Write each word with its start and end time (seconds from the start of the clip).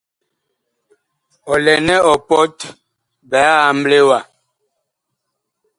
Ɔ 1.51 1.53
lɛ 1.65 1.73
nɛ 1.87 1.95
ɔ 2.11 2.13
pɔt 2.27 2.57
biig 3.29 3.57
amble 3.69 3.99
wa. 4.07 4.19